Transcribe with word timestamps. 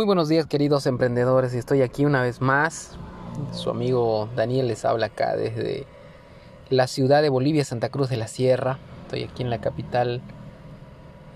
Muy 0.00 0.06
buenos 0.06 0.30
días 0.30 0.46
queridos 0.46 0.86
emprendedores, 0.86 1.52
estoy 1.52 1.82
aquí 1.82 2.06
una 2.06 2.22
vez 2.22 2.40
más. 2.40 2.96
Su 3.52 3.68
amigo 3.68 4.30
Daniel 4.34 4.68
les 4.68 4.86
habla 4.86 5.04
acá 5.08 5.36
desde 5.36 5.84
la 6.70 6.86
ciudad 6.86 7.20
de 7.20 7.28
Bolivia, 7.28 7.66
Santa 7.66 7.90
Cruz 7.90 8.08
de 8.08 8.16
la 8.16 8.26
Sierra. 8.26 8.78
Estoy 9.02 9.24
aquí 9.24 9.42
en 9.42 9.50
la 9.50 9.60
capital 9.60 10.22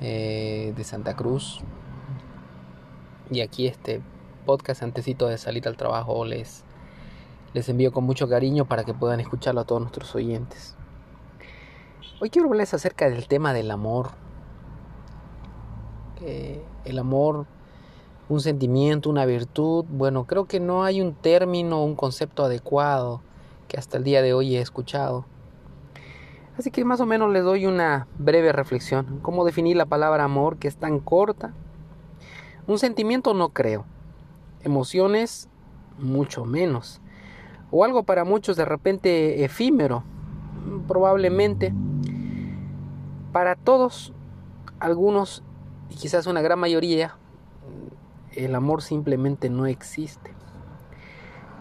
eh, 0.00 0.72
de 0.74 0.84
Santa 0.84 1.14
Cruz. 1.14 1.60
Y 3.30 3.42
aquí 3.42 3.66
este 3.66 4.00
podcast 4.46 4.82
antesito 4.82 5.26
de 5.26 5.36
salir 5.36 5.68
al 5.68 5.76
trabajo 5.76 6.24
les, 6.24 6.64
les 7.52 7.68
envío 7.68 7.92
con 7.92 8.04
mucho 8.04 8.30
cariño 8.30 8.64
para 8.64 8.84
que 8.84 8.94
puedan 8.94 9.20
escucharlo 9.20 9.60
a 9.60 9.64
todos 9.64 9.82
nuestros 9.82 10.14
oyentes. 10.14 10.74
Hoy 12.18 12.30
quiero 12.30 12.48
hablarles 12.48 12.72
acerca 12.72 13.10
del 13.10 13.28
tema 13.28 13.52
del 13.52 13.70
amor. 13.70 14.12
el 16.24 16.98
amor 16.98 17.44
un 18.28 18.40
sentimiento, 18.40 19.10
una 19.10 19.26
virtud. 19.26 19.84
Bueno, 19.88 20.24
creo 20.24 20.46
que 20.46 20.60
no 20.60 20.84
hay 20.84 21.00
un 21.00 21.14
término, 21.14 21.84
un 21.84 21.94
concepto 21.94 22.44
adecuado 22.44 23.20
que 23.68 23.76
hasta 23.76 23.98
el 23.98 24.04
día 24.04 24.22
de 24.22 24.34
hoy 24.34 24.56
he 24.56 24.60
escuchado. 24.60 25.26
Así 26.58 26.70
que 26.70 26.84
más 26.84 27.00
o 27.00 27.06
menos 27.06 27.32
les 27.32 27.42
doy 27.42 27.66
una 27.66 28.06
breve 28.18 28.52
reflexión. 28.52 29.18
¿Cómo 29.22 29.44
definir 29.44 29.76
la 29.76 29.86
palabra 29.86 30.24
amor 30.24 30.56
que 30.56 30.68
es 30.68 30.76
tan 30.76 31.00
corta? 31.00 31.52
Un 32.66 32.78
sentimiento 32.78 33.34
no 33.34 33.48
creo. 33.48 33.84
Emociones 34.62 35.48
mucho 35.98 36.44
menos. 36.44 37.00
O 37.70 37.84
algo 37.84 38.04
para 38.04 38.24
muchos 38.24 38.56
de 38.56 38.64
repente 38.64 39.44
efímero. 39.44 40.04
Probablemente. 40.86 41.74
Para 43.32 43.56
todos, 43.56 44.12
algunos 44.78 45.42
y 45.90 45.96
quizás 45.96 46.26
una 46.28 46.40
gran 46.40 46.60
mayoría, 46.60 47.16
el 48.36 48.54
amor 48.54 48.82
simplemente 48.82 49.50
no 49.50 49.66
existe. 49.66 50.32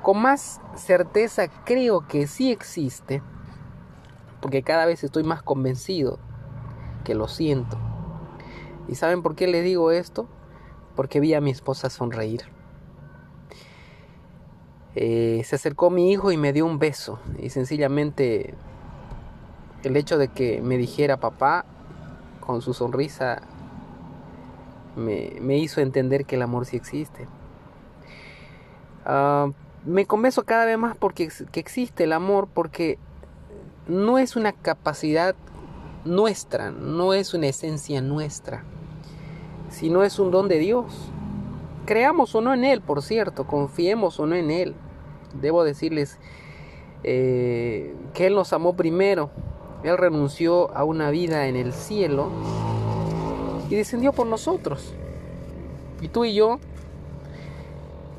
Con 0.02 0.22
más 0.22 0.60
certeza 0.76 1.48
creo 1.64 2.08
que 2.08 2.28
sí 2.28 2.52
existe, 2.52 3.22
porque 4.42 4.64
cada 4.64 4.86
vez 4.86 5.04
estoy 5.04 5.24
más 5.24 5.42
convencido 5.42 6.20
que 7.04 7.16
lo 7.16 7.28
siento. 7.28 7.78
¿Y 8.88 8.96
saben 8.96 9.22
por 9.24 9.36
qué 9.36 9.48
le 9.48 9.62
digo 9.62 9.92
esto? 9.92 10.28
Porque 10.96 11.20
vi 11.20 11.34
a 11.34 11.42
mi 11.42 11.52
esposa 11.52 11.90
sonreír. 11.90 12.42
Eh, 14.96 15.42
se 15.46 15.56
acercó 15.56 15.90
mi 15.90 16.12
hijo 16.12 16.32
y 16.32 16.38
me 16.38 16.54
dio 16.54 16.66
un 16.66 16.80
beso. 16.80 17.20
Y 17.40 17.50
sencillamente 17.50 18.54
el 19.84 19.98
hecho 19.98 20.18
de 20.18 20.28
que 20.28 20.62
me 20.62 20.78
dijera 20.78 21.18
papá 21.18 21.66
con 22.40 22.62
su 22.62 22.74
sonrisa 22.74 23.42
me, 24.96 25.58
hizo 25.58 25.82
entender 25.82 26.26
que 26.26 26.36
el 26.36 26.42
amor 26.42 26.66
sí 26.66 26.78
existe. 26.78 27.28
Ah, 29.06 29.50
me 29.86 30.06
convenzo 30.06 30.44
cada 30.44 30.66
vez 30.66 30.78
más 30.78 30.96
porque 30.96 31.30
que 31.52 31.60
existe 31.60 32.06
el 32.06 32.14
amor 32.14 32.48
porque 32.54 32.98
no 33.88 34.18
es 34.18 34.36
una 34.36 34.54
capacidad 34.54 35.36
nuestra, 36.06 36.72
no 36.72 37.14
es 37.14 37.34
una 37.34 37.48
esencia 37.48 38.02
nuestra, 38.02 38.64
sino 39.70 40.04
es 40.04 40.20
un 40.20 40.32
don 40.32 40.48
de 40.48 40.60
Dios. 40.60 41.12
Creamos 41.86 42.34
o 42.36 42.42
no 42.42 42.54
en 42.54 42.64
Él, 42.64 42.82
por 42.82 43.02
cierto, 43.02 43.46
confiemos 43.46 44.20
o 44.20 44.26
no 44.26 44.36
en 44.36 44.52
Él. 44.52 44.76
Debo 45.34 45.64
decirles 45.64 46.18
eh, 47.04 47.94
que 48.14 48.28
Él 48.28 48.36
nos 48.36 48.54
amó 48.54 48.76
primero. 48.76 49.32
Él 49.84 49.98
renunció 49.98 50.74
a 50.76 50.86
una 50.86 51.10
vida 51.10 51.48
en 51.48 51.58
el 51.58 51.74
cielo 51.74 52.30
y 53.74 53.76
descendió 53.76 54.14
por 54.14 54.28
nosotros. 54.28 54.94
Y 56.00 56.08
tú 56.08 56.26
y 56.26 56.36
yo 56.36 56.60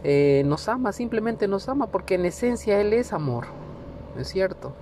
eh, 0.02 0.42
nos 0.44 0.68
ama, 0.68 0.90
simplemente 0.90 1.46
nos 1.46 1.68
ama, 1.68 1.86
porque 1.86 2.16
en 2.16 2.24
esencia 2.24 2.80
Él 2.80 2.92
es 2.92 3.12
amor, 3.12 3.46
¿no 4.16 4.22
es 4.22 4.26
cierto? 4.26 4.74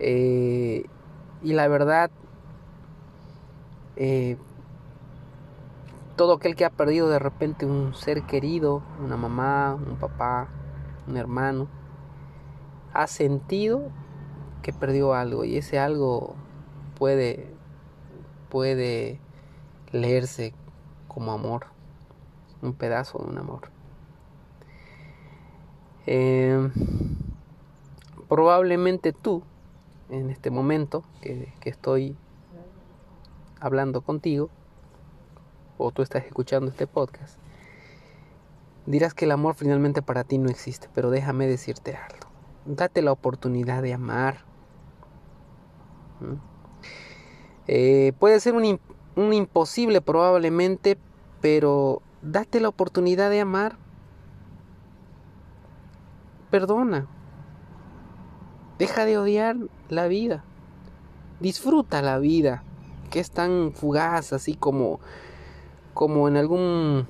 Eh, 0.00 0.86
y 1.44 1.52
la 1.52 1.68
verdad, 1.68 2.10
eh, 3.94 4.36
todo 6.16 6.32
aquel 6.32 6.56
que 6.56 6.64
ha 6.64 6.70
perdido 6.70 7.08
de 7.08 7.20
repente 7.20 7.64
un 7.64 7.94
ser 7.94 8.24
querido, 8.24 8.82
una 9.04 9.16
mamá, 9.16 9.76
un 9.76 9.98
papá, 9.98 10.48
un 11.06 11.16
hermano, 11.16 11.68
ha 12.92 13.06
sentido 13.06 13.82
que 14.62 14.72
perdió 14.72 15.14
algo 15.14 15.44
y 15.44 15.58
ese 15.58 15.78
algo 15.78 16.34
puede 16.98 17.61
puede 18.52 19.18
leerse 19.92 20.52
como 21.08 21.32
amor, 21.32 21.68
un 22.60 22.74
pedazo 22.74 23.16
de 23.20 23.30
un 23.30 23.38
amor. 23.38 23.70
Eh, 26.04 26.70
probablemente 28.28 29.14
tú, 29.14 29.42
en 30.10 30.28
este 30.28 30.50
momento 30.50 31.02
que, 31.22 31.50
estoy 31.64 32.14
hablando 33.58 34.02
contigo, 34.02 34.50
o 35.78 35.90
tú 35.90 36.02
estás 36.02 36.26
escuchando 36.26 36.70
este 36.70 36.86
podcast, 36.86 37.38
dirás 38.84 39.14
que 39.14 39.24
el 39.24 39.30
amor 39.30 39.54
finalmente 39.54 40.02
para 40.02 40.24
ti 40.24 40.36
no 40.36 40.50
existe, 40.50 40.90
pero 40.92 41.08
déjame 41.08 41.46
decirte 41.46 41.96
algo. 41.96 42.28
Date 42.66 43.00
la 43.00 43.12
oportunidad 43.12 43.80
de 43.80 43.94
amar. 43.94 44.44
¿Mm? 46.20 46.51
Eh, 47.74 48.12
puede 48.18 48.38
ser 48.38 48.52
un, 48.52 48.78
un 49.16 49.32
imposible 49.32 50.02
probablemente, 50.02 50.98
pero 51.40 52.02
date 52.20 52.60
la 52.60 52.68
oportunidad 52.68 53.30
de 53.30 53.40
amar. 53.40 53.78
Perdona. 56.50 57.06
Deja 58.78 59.06
de 59.06 59.16
odiar 59.16 59.56
la 59.88 60.06
vida. 60.06 60.44
Disfruta 61.40 62.02
la 62.02 62.18
vida, 62.18 62.62
que 63.10 63.20
es 63.20 63.30
tan 63.30 63.72
fugaz, 63.72 64.34
así 64.34 64.52
como, 64.54 65.00
como 65.94 66.28
en 66.28 66.36
algún 66.36 67.06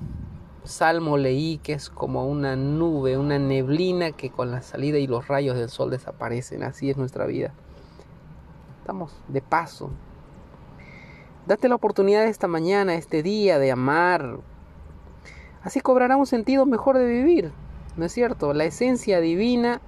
salmo 0.63 1.17
leí 1.17 1.57
que 1.57 1.73
es 1.73 1.89
como 1.89 2.25
una 2.25 2.55
nube, 2.55 3.17
una 3.17 3.37
neblina 3.37 4.13
que 4.13 4.29
con 4.29 4.49
la 4.49 4.61
salida 4.61 4.97
y 4.97 5.07
los 5.07 5.27
rayos 5.27 5.57
del 5.57 5.67
sol 5.67 5.89
desaparecen. 5.89 6.63
Así 6.63 6.89
es 6.89 6.95
nuestra 6.95 7.25
vida. 7.25 7.53
Estamos 8.79 9.13
de 9.27 9.41
paso, 9.41 9.89
Date 11.45 11.67
la 11.67 11.75
oportunidad 11.75 12.23
esta 12.23 12.47
mañana, 12.47 12.95
este 12.95 13.21
día, 13.21 13.59
de 13.59 13.69
amar. 13.69 14.39
Así 15.61 15.81
cobrará 15.81 16.15
un 16.15 16.25
sentido 16.25 16.65
mejor 16.65 16.97
de 16.97 17.05
vivir, 17.05 17.51
¿no 17.97 18.05
es 18.05 18.13
cierto? 18.13 18.53
La 18.53 18.63
esencia 18.63 19.19
divina 19.19 19.81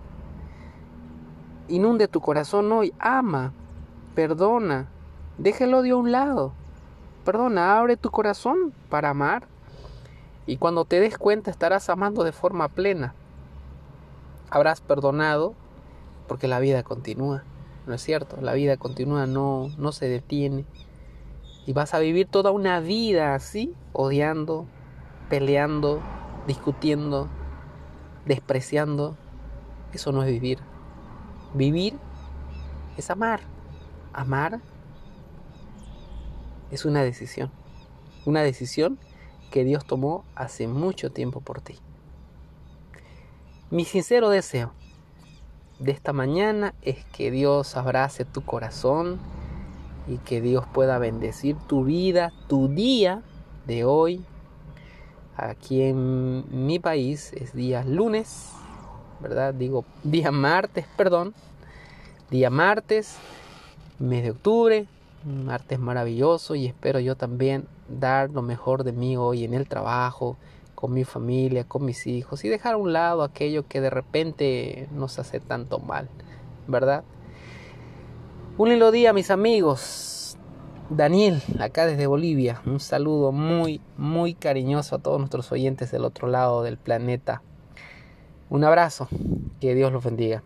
inunde 1.70 2.10
tu 2.10 2.20
corazón 2.20 2.70
hoy. 2.74 2.94
Ama, 3.00 3.54
perdona, 4.16 4.90
déjelo 5.38 5.82
de 5.82 5.94
un 5.94 6.12
lado. 6.12 6.52
Perdona, 7.24 7.80
abre 7.80 7.96
tu 7.96 8.12
corazón 8.12 8.74
para 8.90 9.12
amar. 9.12 9.48
Y 10.46 10.58
cuando 10.58 10.84
te 10.84 11.00
des 11.00 11.18
cuenta 11.18 11.52
estarás 11.52 11.90
amando 11.90 12.26
de 12.26 12.34
forma 12.34 12.68
plena. 12.68 13.16
Habrás 14.50 14.82
perdonado 14.82 15.56
porque 16.28 16.50
la 16.50 16.60
vida 16.60 16.84
continúa, 16.84 17.44
¿no 17.88 17.94
es 17.94 18.02
cierto? 18.02 18.42
La 18.42 18.54
vida 18.54 18.76
continúa, 18.76 19.26
no, 19.26 19.70
no 19.78 19.94
se 19.94 20.10
detiene. 20.10 20.66
Y 21.66 21.74
vas 21.74 21.94
a 21.94 22.00
vivir 22.00 22.28
toda 22.28 22.52
una 22.52 22.80
vida 22.80 23.34
así, 23.34 23.74
odiando, 23.94 24.68
peleando, 25.30 26.02
discutiendo, 26.48 27.28
despreciando. 28.26 29.18
Eso 29.94 30.12
no 30.12 30.24
es 30.24 30.30
vivir. 30.30 30.59
Vivir 31.54 31.98
es 32.98 33.09
amar. 33.09 33.42
Amar 34.14 34.62
es 36.72 36.86
una 36.86 37.04
decisión. 37.04 37.52
Una 38.25 38.42
decisión 38.42 39.00
que 39.51 39.63
Dios 39.63 39.86
tomó 39.86 40.24
hace 40.36 40.68
mucho 40.68 41.12
tiempo 41.12 41.42
por 41.42 41.62
ti. 41.62 41.80
Mi 43.72 43.86
sincero 43.86 44.30
deseo 44.30 44.74
de 45.80 45.92
esta 45.92 46.13
mañana 46.13 46.74
es 46.81 47.04
que 47.06 47.31
Dios 47.31 47.75
abrace 47.75 48.25
tu 48.25 48.44
corazón 48.44 49.19
y 50.07 50.18
que 50.18 50.42
Dios 50.42 50.66
pueda 50.72 50.98
bendecir 50.98 51.56
tu 51.68 51.84
vida, 51.84 52.31
tu 52.48 52.68
día 52.68 53.22
de 53.66 53.84
hoy. 53.84 54.24
Aquí 55.38 55.81
en 55.81 56.66
mi 56.66 56.80
país 56.80 57.34
es 57.34 57.54
día 57.54 57.84
lunes, 57.84 58.52
¿verdad? 59.19 59.54
Digo 59.54 59.86
día 60.04 60.31
martes, 60.31 60.86
perdón. 60.96 61.34
Día 62.30 62.50
martes, 62.50 63.18
mes 64.00 64.24
de 64.24 64.31
octubre, 64.31 64.88
martes 65.25 65.80
maravilloso 65.80 66.56
y 66.56 66.66
espero 66.66 67.00
yo 67.00 67.16
también 67.16 67.68
dar 67.88 68.30
lo 68.30 68.42
mejor 68.42 68.84
de 68.84 68.94
mí 68.94 69.18
hoy 69.18 69.44
en 69.44 69.54
el 69.54 69.68
trabajo, 69.68 70.38
con 70.74 70.94
mi 70.94 71.04
familia, 71.04 71.63
con 71.63 71.86
mis 71.86 72.06
hijos 72.08 72.44
y 72.46 72.50
dejar 72.50 72.75
a 72.75 72.78
un 72.78 72.94
lado 72.94 73.24
aquello 73.24 73.68
que 73.68 73.81
de 73.81 73.90
repente 73.90 74.88
nos 74.94 75.19
hace 75.19 75.40
tanto 75.40 75.80
mal, 75.80 76.10
¿verdad? 76.68 77.04
Un 78.57 78.69
lindo 78.69 78.90
día, 78.94 79.12
mis 79.12 79.31
amigos. 79.31 80.38
Daniel, 80.90 81.42
acá 81.60 81.86
desde 81.86 82.07
Bolivia. 82.07 82.62
Un 82.66 82.80
saludo 82.80 83.34
muy, 83.34 83.81
muy 83.98 84.34
cariñoso 84.34 84.96
a 84.96 85.00
todos 85.00 85.19
nuestros 85.19 85.52
oyentes 85.52 85.92
del 85.92 86.06
otro 86.06 86.30
lado 86.30 86.63
del 86.63 86.78
planeta. 86.78 87.42
Un 88.50 88.63
abrazo, 88.63 89.10
que 89.60 89.75
Dios 89.75 89.92
los 89.92 90.06
bendiga. 90.06 90.42